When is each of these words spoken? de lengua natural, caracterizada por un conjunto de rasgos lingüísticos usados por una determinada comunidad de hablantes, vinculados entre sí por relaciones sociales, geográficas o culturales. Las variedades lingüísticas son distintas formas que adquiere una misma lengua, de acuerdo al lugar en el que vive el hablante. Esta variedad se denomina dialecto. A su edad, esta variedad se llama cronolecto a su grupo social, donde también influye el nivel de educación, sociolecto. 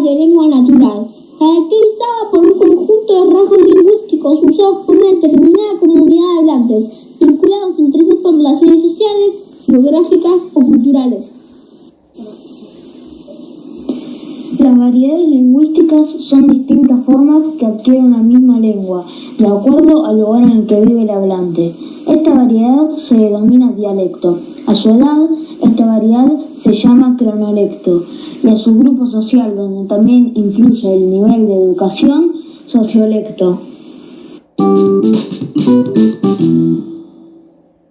de 0.00 0.14
lengua 0.14 0.46
natural, 0.48 1.06
caracterizada 1.38 2.30
por 2.30 2.44
un 2.44 2.58
conjunto 2.58 3.14
de 3.14 3.34
rasgos 3.34 3.58
lingüísticos 3.58 4.42
usados 4.42 4.78
por 4.84 4.96
una 4.96 5.06
determinada 5.06 5.78
comunidad 5.80 6.34
de 6.34 6.38
hablantes, 6.38 6.90
vinculados 7.18 7.78
entre 7.78 8.04
sí 8.04 8.10
por 8.22 8.34
relaciones 8.34 8.82
sociales, 8.82 9.44
geográficas 9.64 10.44
o 10.52 10.60
culturales. 10.60 11.32
Las 14.58 14.78
variedades 14.78 15.28
lingüísticas 15.28 16.08
son 16.20 16.46
distintas 16.48 17.04
formas 17.04 17.44
que 17.58 17.66
adquiere 17.66 18.00
una 18.00 18.22
misma 18.22 18.60
lengua, 18.60 19.06
de 19.38 19.46
acuerdo 19.46 20.04
al 20.04 20.20
lugar 20.20 20.42
en 20.42 20.50
el 20.50 20.66
que 20.66 20.80
vive 20.80 21.02
el 21.02 21.10
hablante. 21.10 21.74
Esta 22.06 22.34
variedad 22.34 22.96
se 22.96 23.16
denomina 23.16 23.72
dialecto. 23.72 24.38
A 24.66 24.74
su 24.74 24.90
edad, 24.90 25.28
esta 25.62 25.86
variedad 25.86 26.32
se 26.58 26.72
llama 26.72 27.16
cronolecto 27.18 28.02
a 28.50 28.56
su 28.56 28.78
grupo 28.78 29.06
social, 29.06 29.54
donde 29.56 29.88
también 29.88 30.32
influye 30.34 30.94
el 30.94 31.10
nivel 31.10 31.46
de 31.46 31.54
educación, 31.54 32.32
sociolecto. 32.66 33.60